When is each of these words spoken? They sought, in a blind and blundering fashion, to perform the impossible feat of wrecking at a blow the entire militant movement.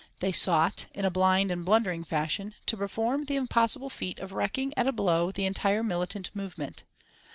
They 0.19 0.31
sought, 0.31 0.85
in 0.95 1.05
a 1.05 1.11
blind 1.11 1.51
and 1.51 1.63
blundering 1.63 2.03
fashion, 2.03 2.55
to 2.65 2.75
perform 2.75 3.25
the 3.25 3.35
impossible 3.35 3.91
feat 3.91 4.17
of 4.17 4.31
wrecking 4.31 4.73
at 4.75 4.87
a 4.87 4.91
blow 4.91 5.31
the 5.31 5.45
entire 5.45 5.83
militant 5.83 6.35
movement. 6.35 6.83